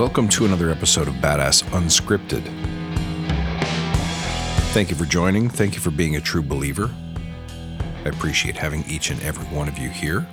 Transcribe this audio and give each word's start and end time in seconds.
welcome 0.00 0.30
to 0.30 0.46
another 0.46 0.70
episode 0.70 1.06
of 1.08 1.14
Badass 1.16 1.62
Unscripted. 1.72 2.42
Thank 4.72 4.88
you 4.88 4.96
for 4.96 5.04
joining. 5.04 5.50
Thank 5.50 5.74
you 5.74 5.80
for 5.82 5.90
being 5.90 6.16
a 6.16 6.22
true 6.22 6.40
believer. 6.40 6.90
I 8.06 8.08
appreciate 8.08 8.56
having 8.56 8.82
each 8.88 9.10
and 9.10 9.22
every 9.22 9.44
one 9.54 9.68
of 9.68 9.76
you 9.76 9.90
here. 9.90 10.26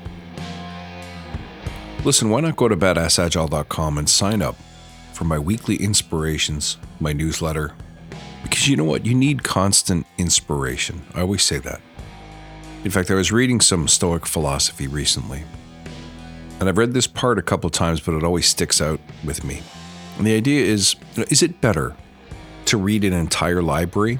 Listen, 2.05 2.29
why 2.29 2.39
not 2.39 2.55
go 2.55 2.69
to 2.69 2.77
badassagile.com 2.77 3.97
and 3.97 4.09
sign 4.09 4.41
up 4.41 4.55
for 5.11 5.25
my 5.25 5.37
weekly 5.37 5.75
inspirations, 5.75 6.77
my 7.01 7.11
newsletter? 7.11 7.73
Because 8.43 8.69
you 8.69 8.77
know 8.77 8.85
what? 8.85 9.05
You 9.05 9.15
need 9.15 9.43
constant 9.43 10.07
inspiration. 10.17 11.05
I 11.13 11.19
always 11.19 11.43
say 11.43 11.57
that. 11.57 11.81
In 12.85 12.91
fact, 12.91 13.11
I 13.11 13.15
was 13.15 13.33
reading 13.33 13.59
some 13.59 13.89
Stoic 13.89 14.27
philosophy 14.27 14.87
recently, 14.87 15.43
and 16.59 16.67
I've 16.67 16.77
read 16.77 16.93
this 16.93 17.07
part 17.07 17.37
a 17.37 17.41
couple 17.41 17.69
times, 17.69 17.99
but 17.99 18.15
it 18.15 18.23
always 18.23 18.47
sticks 18.47 18.81
out 18.81 18.99
with 19.23 19.43
me. 19.43 19.61
And 20.17 20.25
the 20.25 20.35
idea 20.35 20.65
is 20.65 20.95
is 21.29 21.43
it 21.43 21.61
better 21.61 21.95
to 22.65 22.77
read 22.77 23.03
an 23.03 23.13
entire 23.13 23.61
library 23.61 24.19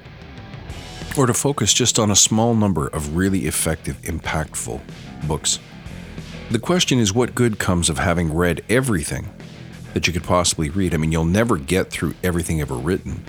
or 1.17 1.25
to 1.25 1.33
focus 1.33 1.73
just 1.73 1.97
on 1.97 2.11
a 2.11 2.15
small 2.15 2.53
number 2.53 2.87
of 2.87 3.15
really 3.15 3.47
effective, 3.47 3.99
impactful 4.03 4.79
books? 5.27 5.59
The 6.51 6.59
question 6.59 6.99
is 6.99 7.13
what 7.13 7.35
good 7.35 7.59
comes 7.59 7.89
of 7.89 7.97
having 7.97 8.33
read 8.33 8.63
everything 8.69 9.29
that 9.93 10.07
you 10.07 10.13
could 10.13 10.23
possibly 10.23 10.69
read? 10.69 10.93
I 10.93 10.97
mean, 10.97 11.11
you'll 11.11 11.25
never 11.25 11.57
get 11.57 11.89
through 11.89 12.13
everything 12.23 12.61
ever 12.61 12.75
written. 12.75 13.23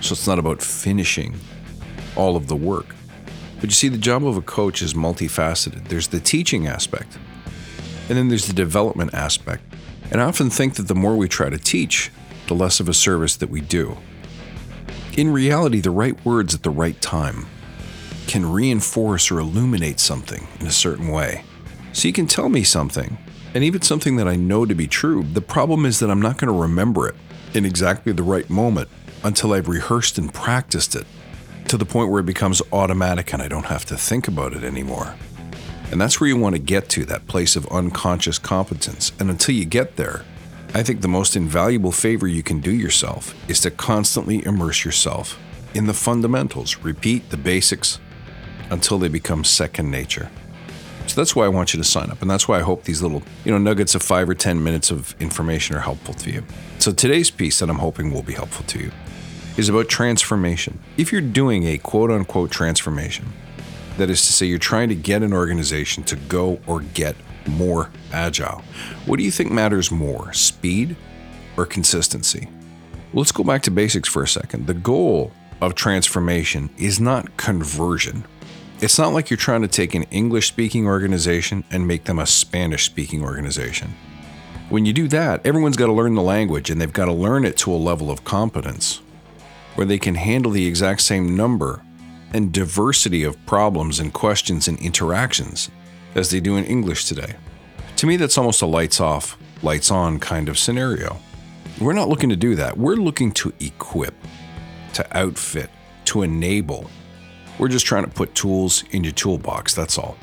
So 0.00 0.12
it's 0.12 0.26
not 0.26 0.38
about 0.38 0.60
finishing 0.60 1.36
all 2.16 2.36
of 2.36 2.48
the 2.48 2.56
work. 2.56 2.94
But 3.60 3.70
you 3.70 3.74
see, 3.74 3.88
the 3.88 3.98
job 3.98 4.26
of 4.26 4.36
a 4.36 4.42
coach 4.42 4.82
is 4.82 4.94
multifaceted. 4.94 5.88
There's 5.88 6.08
the 6.08 6.20
teaching 6.20 6.66
aspect, 6.66 7.18
and 8.10 8.18
then 8.18 8.28
there's 8.28 8.48
the 8.48 8.52
development 8.52 9.14
aspect. 9.14 9.62
And 10.10 10.20
I 10.20 10.24
often 10.24 10.50
think 10.50 10.74
that 10.74 10.88
the 10.88 10.96
more 10.96 11.16
we 11.16 11.28
try 11.28 11.48
to 11.48 11.58
teach, 11.58 12.10
the 12.48 12.54
less 12.54 12.80
of 12.80 12.88
a 12.88 12.92
service 12.92 13.36
that 13.36 13.48
we 13.48 13.60
do. 13.60 13.96
In 15.16 15.32
reality, 15.32 15.80
the 15.80 15.92
right 15.92 16.22
words 16.24 16.52
at 16.52 16.64
the 16.64 16.70
right 16.70 17.00
time 17.00 17.46
can 18.26 18.50
reinforce 18.50 19.30
or 19.30 19.38
illuminate 19.38 20.00
something 20.00 20.48
in 20.58 20.66
a 20.66 20.72
certain 20.72 21.08
way. 21.08 21.44
So 21.92 22.08
you 22.08 22.12
can 22.12 22.26
tell 22.26 22.48
me 22.48 22.64
something, 22.64 23.16
and 23.54 23.62
even 23.62 23.82
something 23.82 24.16
that 24.16 24.26
I 24.26 24.34
know 24.34 24.66
to 24.66 24.74
be 24.74 24.88
true. 24.88 25.22
The 25.22 25.40
problem 25.40 25.86
is 25.86 26.00
that 26.00 26.10
I'm 26.10 26.22
not 26.22 26.36
going 26.36 26.52
to 26.52 26.60
remember 26.60 27.08
it 27.08 27.14
in 27.54 27.64
exactly 27.64 28.12
the 28.12 28.24
right 28.24 28.50
moment 28.50 28.88
until 29.22 29.52
I've 29.52 29.68
rehearsed 29.68 30.18
and 30.18 30.34
practiced 30.34 30.96
it 30.96 31.06
to 31.68 31.76
the 31.76 31.84
point 31.84 32.10
where 32.10 32.20
it 32.20 32.26
becomes 32.26 32.60
automatic 32.72 33.32
and 33.32 33.40
I 33.40 33.46
don't 33.46 33.66
have 33.66 33.84
to 33.86 33.96
think 33.96 34.26
about 34.26 34.52
it 34.52 34.64
anymore. 34.64 35.14
And 35.90 36.00
that's 36.00 36.20
where 36.20 36.28
you 36.28 36.36
want 36.36 36.54
to 36.54 36.60
get 36.60 36.88
to, 36.90 37.04
that 37.06 37.26
place 37.26 37.56
of 37.56 37.66
unconscious 37.66 38.38
competence. 38.38 39.12
And 39.18 39.28
until 39.28 39.54
you 39.54 39.64
get 39.64 39.96
there, 39.96 40.24
I 40.72 40.84
think 40.84 41.00
the 41.00 41.08
most 41.08 41.34
invaluable 41.34 41.90
favor 41.90 42.28
you 42.28 42.44
can 42.44 42.60
do 42.60 42.70
yourself 42.70 43.34
is 43.48 43.60
to 43.62 43.72
constantly 43.72 44.44
immerse 44.44 44.84
yourself 44.84 45.38
in 45.74 45.86
the 45.86 45.94
fundamentals, 45.94 46.76
repeat 46.78 47.30
the 47.30 47.36
basics 47.36 47.98
until 48.70 48.98
they 48.98 49.08
become 49.08 49.42
second 49.42 49.90
nature. 49.90 50.30
So 51.08 51.20
that's 51.20 51.34
why 51.34 51.44
I 51.44 51.48
want 51.48 51.74
you 51.74 51.78
to 51.78 51.84
sign 51.84 52.08
up. 52.10 52.22
And 52.22 52.30
that's 52.30 52.46
why 52.46 52.58
I 52.58 52.62
hope 52.62 52.84
these 52.84 53.02
little, 53.02 53.24
you 53.44 53.50
know, 53.50 53.58
nuggets 53.58 53.96
of 53.96 54.02
five 54.02 54.28
or 54.28 54.34
10 54.34 54.62
minutes 54.62 54.92
of 54.92 55.16
information 55.18 55.74
are 55.74 55.80
helpful 55.80 56.14
to 56.14 56.30
you. 56.30 56.44
So 56.78 56.92
today's 56.92 57.32
piece 57.32 57.58
that 57.58 57.68
I'm 57.68 57.80
hoping 57.80 58.12
will 58.12 58.22
be 58.22 58.34
helpful 58.34 58.64
to 58.66 58.78
you 58.78 58.92
is 59.56 59.68
about 59.68 59.88
transformation. 59.88 60.78
If 60.96 61.10
you're 61.10 61.20
doing 61.20 61.66
a 61.66 61.78
quote 61.78 62.12
unquote 62.12 62.52
transformation, 62.52 63.32
that 64.00 64.10
is 64.10 64.26
to 64.26 64.32
say, 64.32 64.46
you're 64.46 64.58
trying 64.58 64.88
to 64.88 64.94
get 64.94 65.22
an 65.22 65.32
organization 65.32 66.02
to 66.04 66.16
go 66.16 66.58
or 66.66 66.80
get 66.80 67.14
more 67.46 67.90
agile. 68.12 68.62
What 69.06 69.18
do 69.18 69.22
you 69.22 69.30
think 69.30 69.52
matters 69.52 69.90
more, 69.90 70.32
speed 70.32 70.96
or 71.56 71.66
consistency? 71.66 72.48
Let's 73.12 73.32
go 73.32 73.44
back 73.44 73.62
to 73.62 73.70
basics 73.70 74.08
for 74.08 74.22
a 74.22 74.28
second. 74.28 74.66
The 74.66 74.74
goal 74.74 75.32
of 75.60 75.74
transformation 75.74 76.70
is 76.78 76.98
not 76.98 77.36
conversion. 77.36 78.24
It's 78.80 78.98
not 78.98 79.12
like 79.12 79.28
you're 79.28 79.36
trying 79.36 79.62
to 79.62 79.68
take 79.68 79.94
an 79.94 80.04
English 80.04 80.48
speaking 80.48 80.86
organization 80.86 81.64
and 81.70 81.86
make 81.86 82.04
them 82.04 82.18
a 82.18 82.26
Spanish 82.26 82.86
speaking 82.86 83.22
organization. 83.22 83.94
When 84.70 84.86
you 84.86 84.92
do 84.92 85.08
that, 85.08 85.44
everyone's 85.44 85.76
got 85.76 85.86
to 85.86 85.92
learn 85.92 86.14
the 86.14 86.22
language 86.22 86.70
and 86.70 86.80
they've 86.80 86.92
got 86.92 87.06
to 87.06 87.12
learn 87.12 87.44
it 87.44 87.58
to 87.58 87.72
a 87.72 87.74
level 87.74 88.10
of 88.10 88.24
competence 88.24 89.02
where 89.74 89.86
they 89.86 89.98
can 89.98 90.14
handle 90.14 90.52
the 90.52 90.66
exact 90.66 91.02
same 91.02 91.36
number 91.36 91.82
and 92.32 92.52
diversity 92.52 93.24
of 93.24 93.44
problems 93.46 94.00
and 94.00 94.12
questions 94.12 94.68
and 94.68 94.78
interactions 94.78 95.70
as 96.14 96.30
they 96.30 96.40
do 96.40 96.56
in 96.56 96.64
English 96.64 97.04
today. 97.04 97.36
To 97.96 98.06
me, 98.06 98.16
that's 98.16 98.38
almost 98.38 98.62
a 98.62 98.66
lights 98.66 99.00
off, 99.00 99.36
lights 99.62 99.90
on 99.90 100.18
kind 100.18 100.48
of 100.48 100.58
scenario. 100.58 101.18
We're 101.80 101.92
not 101.92 102.08
looking 102.08 102.30
to 102.30 102.36
do 102.36 102.54
that. 102.56 102.76
We're 102.76 102.96
looking 102.96 103.32
to 103.32 103.52
equip, 103.60 104.14
to 104.94 105.16
outfit, 105.16 105.70
to 106.06 106.22
enable. 106.22 106.90
We're 107.58 107.68
just 107.68 107.86
trying 107.86 108.04
to 108.04 108.10
put 108.10 108.34
tools 108.34 108.84
in 108.90 109.04
your 109.04 109.12
toolbox, 109.12 109.74
that's 109.74 109.98
all. 109.98 110.16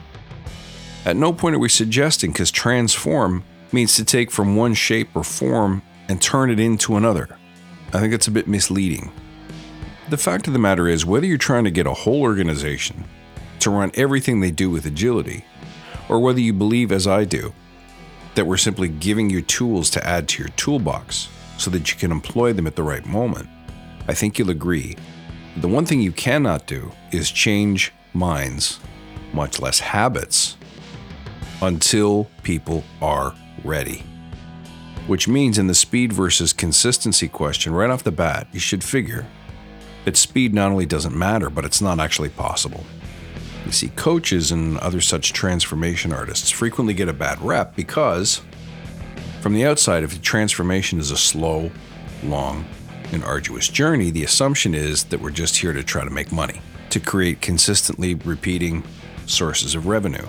At 1.05 1.15
no 1.15 1.31
point 1.31 1.55
are 1.55 1.59
we 1.59 1.69
suggesting, 1.69 2.31
because 2.31 2.51
transform 2.51 3.43
means 3.71 3.95
to 3.95 4.05
take 4.05 4.31
from 4.31 4.55
one 4.55 4.73
shape 4.73 5.15
or 5.15 5.23
form 5.23 5.81
and 6.09 6.21
turn 6.21 6.49
it 6.49 6.59
into 6.59 6.95
another. 6.95 7.37
I 7.93 7.99
think 7.99 8.13
it's 8.13 8.27
a 8.27 8.31
bit 8.31 8.47
misleading. 8.47 9.11
The 10.09 10.17
fact 10.17 10.47
of 10.47 10.53
the 10.53 10.59
matter 10.59 10.87
is, 10.87 11.05
whether 11.05 11.25
you're 11.25 11.37
trying 11.37 11.65
to 11.65 11.71
get 11.71 11.85
a 11.85 11.93
whole 11.93 12.21
organization 12.21 13.03
to 13.59 13.69
run 13.69 13.91
everything 13.95 14.39
they 14.39 14.51
do 14.51 14.69
with 14.69 14.85
agility, 14.85 15.43
or 16.07 16.21
whether 16.21 16.39
you 16.39 16.53
believe, 16.53 16.93
as 16.93 17.05
I 17.07 17.25
do, 17.25 17.53
that 18.35 18.45
we're 18.45 18.55
simply 18.55 18.87
giving 18.87 19.29
you 19.29 19.41
tools 19.41 19.89
to 19.89 20.07
add 20.07 20.29
to 20.29 20.43
your 20.43 20.49
toolbox 20.55 21.27
so 21.57 21.69
that 21.71 21.91
you 21.91 21.97
can 21.97 22.11
employ 22.11 22.53
them 22.53 22.67
at 22.67 22.77
the 22.77 22.83
right 22.83 23.05
moment, 23.05 23.49
I 24.07 24.13
think 24.13 24.39
you'll 24.39 24.49
agree. 24.49 24.95
The 25.57 25.67
one 25.67 25.85
thing 25.85 25.99
you 25.99 26.13
cannot 26.13 26.67
do 26.67 26.89
is 27.11 27.29
change 27.29 27.91
minds, 28.13 28.79
much 29.33 29.59
less 29.59 29.79
habits, 29.79 30.55
until 31.61 32.29
people 32.43 32.85
are 33.01 33.35
ready. 33.65 34.05
Which 35.07 35.27
means, 35.27 35.57
in 35.57 35.67
the 35.67 35.75
speed 35.75 36.13
versus 36.13 36.53
consistency 36.53 37.27
question, 37.27 37.73
right 37.73 37.89
off 37.89 38.03
the 38.03 38.11
bat, 38.11 38.47
you 38.53 38.59
should 38.61 38.83
figure 38.85 39.25
that 40.07 40.15
speed 40.15 40.53
not 40.53 40.71
only 40.71 40.85
doesn't 40.85 41.13
matter, 41.13 41.49
but 41.49 41.65
it's 41.65 41.81
not 41.81 41.99
actually 41.99 42.29
possible. 42.29 42.85
You 43.65 43.73
see, 43.73 43.89
coaches 43.89 44.53
and 44.53 44.77
other 44.77 45.01
such 45.01 45.33
transformation 45.33 46.13
artists 46.13 46.49
frequently 46.49 46.93
get 46.93 47.09
a 47.09 47.13
bad 47.13 47.41
rep 47.41 47.75
because, 47.75 48.41
from 49.41 49.53
the 49.53 49.65
outside, 49.65 50.05
if 50.05 50.21
transformation 50.21 50.97
is 50.97 51.11
a 51.11 51.17
slow, 51.17 51.71
long, 52.23 52.65
and 53.11 53.21
arduous 53.21 53.67
journey, 53.67 54.09
the 54.09 54.23
assumption 54.23 54.73
is 54.73 55.03
that 55.03 55.19
we're 55.19 55.29
just 55.29 55.57
here 55.57 55.73
to 55.73 55.83
try 55.83 56.05
to 56.05 56.09
make 56.09 56.31
money, 56.31 56.61
to 56.89 57.01
create 57.01 57.41
consistently 57.41 58.15
repeating 58.15 58.85
sources 59.25 59.75
of 59.75 59.87
revenue. 59.87 60.25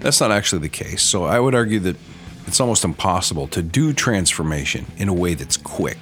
That's 0.00 0.20
not 0.20 0.32
actually 0.32 0.62
the 0.62 0.70
case, 0.70 1.02
so 1.02 1.22
I 1.22 1.38
would 1.38 1.54
argue 1.54 1.78
that 1.78 1.94
it's 2.48 2.58
almost 2.58 2.82
impossible 2.82 3.46
to 3.46 3.62
do 3.62 3.92
transformation 3.92 4.86
in 4.96 5.08
a 5.08 5.14
way 5.14 5.34
that's 5.34 5.56
quick. 5.56 5.98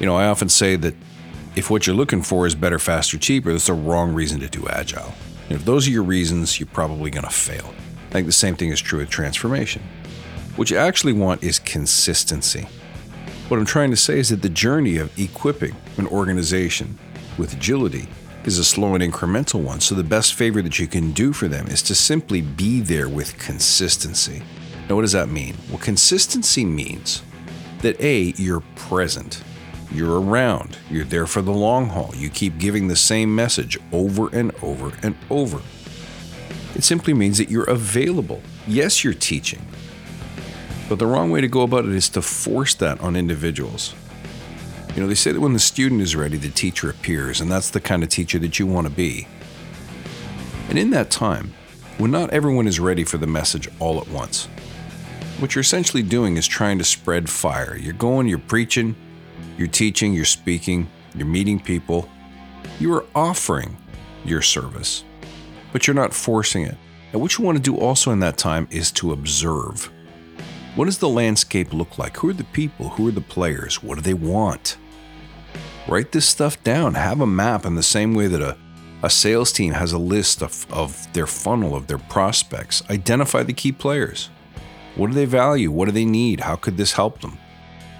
You 0.00 0.06
know, 0.06 0.16
I 0.16 0.28
often 0.28 0.48
say 0.48 0.76
that 0.76 0.94
if 1.54 1.68
what 1.68 1.86
you're 1.86 1.96
looking 1.96 2.22
for 2.22 2.46
is 2.46 2.54
better, 2.54 2.78
faster, 2.78 3.18
cheaper, 3.18 3.52
that's 3.52 3.66
the 3.66 3.74
wrong 3.74 4.14
reason 4.14 4.40
to 4.40 4.48
do 4.48 4.66
agile. 4.68 5.12
And 5.48 5.52
if 5.52 5.64
those 5.64 5.86
are 5.86 5.90
your 5.90 6.02
reasons, 6.02 6.58
you're 6.58 6.66
probably 6.66 7.10
going 7.10 7.24
to 7.24 7.30
fail. 7.30 7.74
I 8.08 8.12
think 8.12 8.26
the 8.26 8.32
same 8.32 8.56
thing 8.56 8.70
is 8.70 8.80
true 8.80 9.00
with 9.00 9.10
transformation. 9.10 9.82
What 10.56 10.70
you 10.70 10.78
actually 10.78 11.12
want 11.12 11.42
is 11.42 11.58
consistency. 11.58 12.66
What 13.48 13.58
I'm 13.58 13.66
trying 13.66 13.90
to 13.90 13.96
say 13.96 14.18
is 14.18 14.30
that 14.30 14.40
the 14.40 14.48
journey 14.48 14.96
of 14.96 15.18
equipping 15.18 15.76
an 15.98 16.06
organization 16.06 16.98
with 17.36 17.52
agility 17.52 18.08
is 18.44 18.58
a 18.58 18.64
slow 18.64 18.94
and 18.94 19.02
incremental 19.02 19.62
one. 19.62 19.80
So 19.80 19.94
the 19.94 20.02
best 20.02 20.34
favor 20.34 20.62
that 20.62 20.78
you 20.78 20.86
can 20.86 21.12
do 21.12 21.32
for 21.32 21.48
them 21.48 21.66
is 21.66 21.82
to 21.82 21.94
simply 21.94 22.40
be 22.40 22.80
there 22.80 23.08
with 23.08 23.38
consistency. 23.38 24.42
Now, 24.88 24.96
what 24.96 25.02
does 25.02 25.12
that 25.12 25.28
mean? 25.28 25.56
Well, 25.68 25.78
consistency 25.78 26.64
means 26.64 27.22
that 27.80 28.00
A, 28.00 28.32
you're 28.36 28.62
present 28.74 29.42
you're 29.94 30.20
around. 30.20 30.78
You're 30.90 31.04
there 31.04 31.26
for 31.26 31.42
the 31.42 31.52
long 31.52 31.88
haul. 31.88 32.12
You 32.14 32.30
keep 32.30 32.58
giving 32.58 32.88
the 32.88 32.96
same 32.96 33.34
message 33.34 33.78
over 33.92 34.28
and 34.34 34.52
over 34.62 34.92
and 35.02 35.16
over. 35.30 35.60
It 36.74 36.84
simply 36.84 37.14
means 37.14 37.38
that 37.38 37.50
you're 37.50 37.68
available. 37.68 38.42
Yes, 38.66 39.04
you're 39.04 39.14
teaching. 39.14 39.64
But 40.88 40.98
the 40.98 41.06
wrong 41.06 41.30
way 41.30 41.40
to 41.40 41.48
go 41.48 41.62
about 41.62 41.84
it 41.84 41.92
is 41.92 42.08
to 42.10 42.22
force 42.22 42.74
that 42.76 43.00
on 43.00 43.16
individuals. 43.16 43.94
You 44.94 45.00
know, 45.02 45.08
they 45.08 45.14
say 45.14 45.32
that 45.32 45.40
when 45.40 45.54
the 45.54 45.58
student 45.58 46.02
is 46.02 46.14
ready, 46.14 46.36
the 46.36 46.50
teacher 46.50 46.90
appears, 46.90 47.40
and 47.40 47.50
that's 47.50 47.70
the 47.70 47.80
kind 47.80 48.02
of 48.02 48.08
teacher 48.08 48.38
that 48.40 48.58
you 48.58 48.66
want 48.66 48.86
to 48.86 48.92
be. 48.92 49.26
And 50.68 50.78
in 50.78 50.90
that 50.90 51.10
time, 51.10 51.54
when 51.98 52.10
not 52.10 52.30
everyone 52.30 52.66
is 52.66 52.80
ready 52.80 53.04
for 53.04 53.18
the 53.18 53.26
message 53.26 53.68
all 53.78 54.00
at 54.00 54.08
once, 54.08 54.46
what 55.38 55.54
you're 55.54 55.62
essentially 55.62 56.02
doing 56.02 56.36
is 56.36 56.46
trying 56.46 56.78
to 56.78 56.84
spread 56.84 57.28
fire. 57.28 57.76
You're 57.76 57.94
going, 57.94 58.28
you're 58.28 58.38
preaching, 58.38 58.94
you're 59.56 59.68
teaching, 59.68 60.12
you're 60.12 60.24
speaking, 60.24 60.88
you're 61.14 61.26
meeting 61.26 61.60
people. 61.60 62.08
You 62.78 62.94
are 62.94 63.04
offering 63.14 63.76
your 64.24 64.42
service, 64.42 65.04
but 65.72 65.86
you're 65.86 65.94
not 65.94 66.14
forcing 66.14 66.64
it. 66.64 66.76
And 67.12 67.20
what 67.20 67.36
you 67.36 67.44
want 67.44 67.58
to 67.58 67.62
do 67.62 67.76
also 67.76 68.10
in 68.10 68.20
that 68.20 68.38
time 68.38 68.66
is 68.70 68.90
to 68.92 69.12
observe. 69.12 69.90
What 70.74 70.86
does 70.86 70.98
the 70.98 71.08
landscape 71.08 71.74
look 71.74 71.98
like? 71.98 72.16
Who 72.16 72.30
are 72.30 72.34
the 72.34 72.44
people? 72.44 72.88
Who 72.90 73.08
are 73.08 73.12
the 73.12 73.20
players? 73.20 73.82
What 73.82 73.96
do 73.96 74.00
they 74.00 74.14
want? 74.14 74.78
Write 75.86 76.12
this 76.12 76.26
stuff 76.26 76.62
down. 76.64 76.94
Have 76.94 77.20
a 77.20 77.26
map 77.26 77.66
in 77.66 77.74
the 77.74 77.82
same 77.82 78.14
way 78.14 78.26
that 78.28 78.40
a, 78.40 78.56
a 79.02 79.10
sales 79.10 79.52
team 79.52 79.74
has 79.74 79.92
a 79.92 79.98
list 79.98 80.42
of, 80.42 80.66
of 80.72 81.12
their 81.12 81.26
funnel, 81.26 81.76
of 81.76 81.88
their 81.88 81.98
prospects. 81.98 82.82
Identify 82.88 83.42
the 83.42 83.52
key 83.52 83.72
players. 83.72 84.30
What 84.94 85.08
do 85.08 85.12
they 85.12 85.26
value? 85.26 85.70
What 85.70 85.86
do 85.86 85.92
they 85.92 86.06
need? 86.06 86.40
How 86.40 86.56
could 86.56 86.78
this 86.78 86.92
help 86.92 87.20
them? 87.20 87.36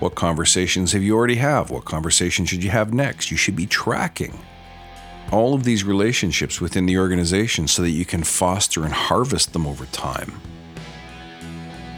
What 0.03 0.17
conversations 0.17 0.91
have 0.95 1.05
you 1.05 1.15
already 1.15 1.37
have? 1.37 1.71
What 1.71 1.85
conversations 1.85 2.49
should 2.49 2.65
you 2.65 2.71
have 2.71 2.93
next? 2.93 3.31
You 3.31 3.37
should 3.37 3.55
be 3.55 3.67
tracking 3.67 4.37
all 5.31 5.55
of 5.55 5.63
these 5.63 5.85
relationships 5.85 6.61
within 6.61 6.87
the 6.87 6.99
organization 6.99 7.69
so 7.69 7.83
that 7.83 7.91
you 7.91 8.05
can 8.05 8.25
foster 8.25 8.83
and 8.85 8.93
harvest 8.93 9.53
them 9.53 9.65
over 9.65 9.87
time. 9.87 10.41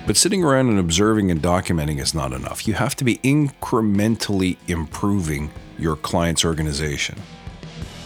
But 0.06 0.19
sitting 0.19 0.45
around 0.45 0.69
and 0.69 0.79
observing 0.79 1.31
and 1.31 1.41
documenting 1.41 1.99
is 1.99 2.12
not 2.12 2.35
enough. 2.35 2.69
You 2.69 2.75
have 2.75 2.95
to 2.97 3.05
be 3.05 3.21
incrementally 3.25 4.59
improving 4.69 5.51
your 5.79 5.97
client's 5.97 6.45
organization. 6.45 7.17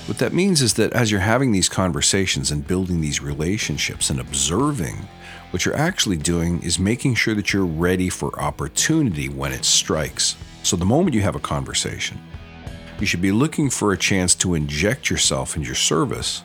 What 0.09 0.19
that 0.19 0.33
means 0.33 0.63
is 0.63 0.73
that 0.75 0.95
as 0.95 1.11
you're 1.11 1.21
having 1.21 1.53
these 1.53 1.69
conversations 1.69 2.51
and 2.51 2.67
building 2.67 3.03
these 3.03 3.21
relationships 3.21 4.09
and 4.09 4.19
observing, 4.19 4.97
what 5.51 5.67
you're 5.67 5.77
actually 5.77 6.17
doing 6.17 6.63
is 6.63 6.79
making 6.79 7.15
sure 7.15 7.35
that 7.35 7.53
you're 7.53 7.67
ready 7.67 8.09
for 8.09 8.41
opportunity 8.41 9.29
when 9.29 9.53
it 9.53 9.67
strikes. 9.67 10.35
So 10.63 10.77
the 10.77 10.87
moment 10.87 11.15
you 11.15 11.21
have 11.21 11.37
a 11.37 11.41
conversation, 11.41 12.19
you 12.99 13.05
should 13.05 13.21
be 13.21 13.33
looking 13.33 13.69
for 13.69 13.93
a 13.93 13.99
chance 13.99 14.35
to 14.37 14.55
inject 14.55 15.11
yourself 15.11 15.57
in 15.57 15.63
your 15.63 15.75
service 15.75 16.43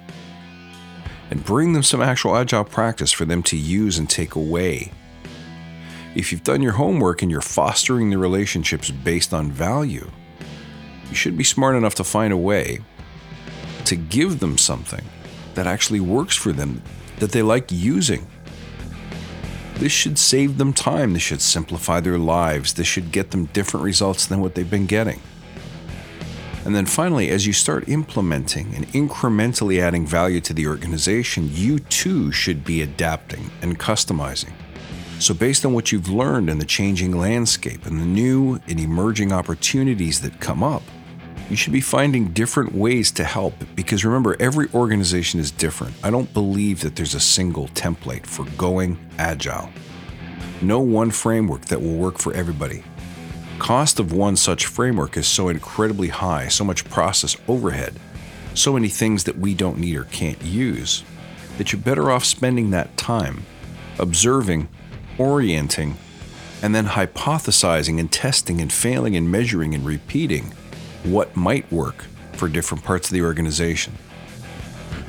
and 1.32 1.46
bring 1.46 1.72
them 1.72 1.84
some 1.84 2.02
actual 2.02 2.36
agile 2.36 2.66
practice 2.66 3.14
for 3.14 3.24
them 3.24 3.42
to 3.44 3.56
use 3.56 3.98
and 3.98 4.10
take 4.10 4.36
away 4.36 4.92
if 6.16 6.32
you've 6.32 6.44
done 6.44 6.62
your 6.62 6.74
homework 6.74 7.22
and 7.22 7.32
you're 7.32 7.42
fostering 7.42 8.10
the 8.10 8.18
relationships 8.18 8.92
based 8.92 9.34
on 9.34 9.52
value, 9.52 10.10
you 11.10 11.16
should 11.16 11.38
be 11.38 11.44
smart 11.44 11.76
enough 11.76 11.96
to 11.96 12.04
find 12.04 12.32
a 12.32 12.38
way 12.38 12.80
to 13.94 14.02
give 14.02 14.40
them 14.40 14.58
something 14.58 15.06
that 15.54 15.68
actually 15.68 16.00
works 16.00 16.36
for 16.36 16.52
them, 16.52 16.82
that 17.20 17.32
they 17.32 17.44
like 17.44 17.72
using. 17.72 18.28
This 19.76 19.92
should 19.92 20.18
save 20.18 20.58
them 20.58 20.74
time. 20.74 21.14
This 21.14 21.22
should 21.22 21.42
simplify 21.42 22.00
their 22.00 22.18
lives. 22.18 22.74
This 22.74 22.88
should 22.88 23.12
get 23.12 23.32
them 23.32 23.46
different 23.46 23.84
results 23.84 24.26
than 24.26 24.42
what 24.42 24.56
they've 24.56 24.70
been 24.70 24.88
getting. 24.88 25.22
And 26.66 26.76
then 26.76 26.86
finally, 26.86 27.30
as 27.30 27.46
you 27.46 27.54
start 27.54 27.90
implementing 27.90 28.74
and 28.74 28.88
incrementally 28.90 29.80
adding 29.82 30.08
value 30.08 30.40
to 30.42 30.54
the 30.54 30.66
organization, 30.66 31.50
you 31.52 31.80
too 31.80 32.32
should 32.32 32.64
be 32.64 32.82
adapting 32.82 33.52
and 33.62 33.78
customizing. 33.78 34.54
So, 35.20 35.34
based 35.34 35.66
on 35.66 35.74
what 35.74 35.92
you've 35.92 36.10
learned 36.10 36.50
in 36.50 36.58
the 36.60 36.66
changing 36.66 37.18
landscape 37.18 37.86
and 37.86 38.00
the 38.00 38.06
new 38.06 38.60
and 38.68 38.80
emerging 38.80 39.32
opportunities 39.32 40.22
that 40.22 40.40
come 40.40 40.64
up, 40.64 40.84
you 41.50 41.56
should 41.56 41.74
be 41.74 41.82
finding 41.82 42.30
different 42.30 42.74
ways 42.74 43.12
to 43.12 43.24
help 43.24 43.54
because 43.76 44.06
remember, 44.06 44.36
every 44.40 44.68
organization 44.74 45.40
is 45.40 45.52
different. 45.52 45.94
I 46.04 46.10
don't 46.10 46.34
believe 46.34 46.82
that 46.82 46.96
there's 46.96 47.16
a 47.16 47.20
single 47.20 47.68
template 47.70 48.26
for 48.26 48.46
going 48.58 48.98
agile. 49.18 49.70
No 50.62 50.80
one 50.80 51.12
framework 51.12 51.66
that 51.66 51.82
will 51.82 51.96
work 51.96 52.18
for 52.18 52.34
everybody. 52.34 52.84
Cost 53.60 54.00
of 54.00 54.14
one 54.14 54.36
such 54.36 54.66
framework 54.66 55.18
is 55.18 55.28
so 55.28 55.50
incredibly 55.50 56.08
high, 56.08 56.48
so 56.48 56.64
much 56.64 56.86
process 56.90 57.38
overhead, 57.48 58.00
so 58.54 58.74
many 58.74 58.88
things 58.88 59.26
that 59.26 59.38
we 59.38 59.54
don't 59.54 59.78
need 59.78 59.96
or 59.96 60.06
can't 60.06 60.42
use, 60.42 61.04
that 61.58 61.72
you're 61.72 61.82
better 61.82 62.12
off 62.12 62.26
spending 62.26 62.72
that 62.72 62.96
time 62.98 63.46
observing 64.00 64.68
orienting, 65.18 65.98
and 66.62 66.74
then 66.74 66.88
hypothesizing 66.88 68.00
and 68.00 68.12
testing 68.12 68.62
and 68.62 68.72
failing 68.72 69.16
and 69.16 69.32
measuring 69.32 69.76
and 69.76 69.86
repeating 69.86 70.54
what 71.04 71.36
might 71.36 71.72
work 71.72 72.06
for 72.34 72.48
different 72.48 72.84
parts 72.84 73.10
of 73.10 73.14
the 73.14 73.22
organization. 73.22 73.94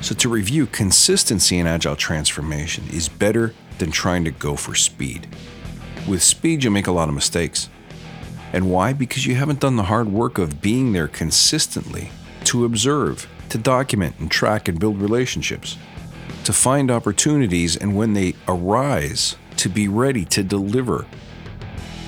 So, 0.01 0.13
to 0.15 0.29
review, 0.29 0.67
consistency 0.67 1.57
in 1.57 1.67
agile 1.67 1.95
transformation 1.95 2.83
is 2.91 3.09
better 3.09 3.53
than 3.77 3.91
trying 3.91 4.23
to 4.25 4.31
go 4.31 4.55
for 4.55 4.75
speed. 4.75 5.27
With 6.07 6.21
speed, 6.21 6.63
you 6.63 6.71
make 6.71 6.87
a 6.87 6.91
lot 6.91 7.09
of 7.09 7.15
mistakes. 7.15 7.69
And 8.53 8.69
why? 8.69 8.93
Because 8.93 9.25
you 9.25 9.35
haven't 9.35 9.59
done 9.59 9.75
the 9.75 9.83
hard 9.83 10.07
work 10.09 10.37
of 10.37 10.61
being 10.61 10.93
there 10.93 11.07
consistently 11.07 12.09
to 12.45 12.65
observe, 12.65 13.27
to 13.49 13.57
document 13.57 14.15
and 14.19 14.29
track 14.29 14.67
and 14.67 14.79
build 14.79 15.01
relationships, 15.01 15.77
to 16.43 16.53
find 16.53 16.91
opportunities, 16.91 17.75
and 17.75 17.97
when 17.97 18.13
they 18.13 18.35
arise, 18.47 19.35
to 19.57 19.69
be 19.69 19.87
ready 19.87 20.23
to 20.25 20.43
deliver. 20.43 21.05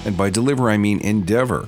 And 0.06 0.16
by 0.16 0.30
deliver, 0.30 0.70
I 0.70 0.78
mean 0.78 1.00
endeavor. 1.00 1.68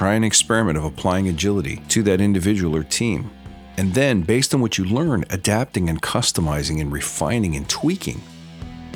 Try 0.00 0.14
an 0.14 0.24
experiment 0.24 0.78
of 0.78 0.84
applying 0.86 1.28
agility 1.28 1.82
to 1.88 2.02
that 2.04 2.22
individual 2.22 2.74
or 2.74 2.82
team. 2.82 3.30
And 3.76 3.92
then, 3.92 4.22
based 4.22 4.54
on 4.54 4.62
what 4.62 4.78
you 4.78 4.86
learn, 4.86 5.26
adapting 5.28 5.90
and 5.90 6.00
customizing 6.00 6.80
and 6.80 6.90
refining 6.90 7.54
and 7.54 7.68
tweaking 7.68 8.22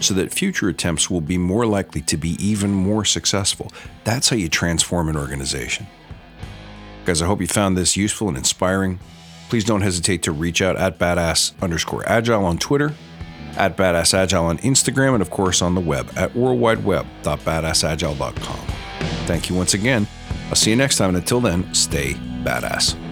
so 0.01 0.15
that 0.15 0.33
future 0.33 0.71
attempts 0.71 1.11
will 1.11 1.21
be 1.21 1.37
more 1.37 1.67
likely 1.67 2.01
to 2.01 2.17
be 2.17 2.43
even 2.43 2.71
more 2.71 3.05
successful. 3.05 3.71
That's 4.05 4.31
how 4.31 4.37
you 4.37 4.49
transform 4.49 5.11
an 5.11 5.17
organization. 5.19 5.87
Guys, 7.05 7.21
I 7.21 7.27
hope 7.27 7.43
you 7.43 7.49
found 7.49 7.77
this 7.77 7.99
useful 7.99 8.29
and 8.29 8.39
inspiring. 8.39 8.99
Please 9.51 9.65
don't 9.65 9.83
hesitate 9.83 10.23
to 10.23 10.33
reach 10.33 10.63
out 10.63 10.77
at 10.77 10.99
badass 10.99 11.53
underscore 11.61 12.09
agile 12.09 12.47
on 12.47 12.57
Twitter 12.57 12.95
at 13.59 13.77
Badass 13.77 14.15
Agile 14.15 14.47
on 14.47 14.57
Instagram, 14.61 15.13
and 15.13 15.21
of 15.21 15.29
course 15.29 15.61
on 15.61 15.75
the 15.75 15.83
web 15.83 16.11
at 16.17 16.33
worldwideweb.badassagile.com. 16.33 18.61
Thank 19.27 19.51
you 19.51 19.55
once 19.55 19.75
again. 19.75 20.09
I'll 20.49 20.55
see 20.55 20.71
you 20.71 20.77
next 20.77 20.97
time, 20.99 21.09
and 21.11 21.19
until 21.19 21.41
then, 21.41 21.73
stay 21.75 22.15
badass. 22.45 23.04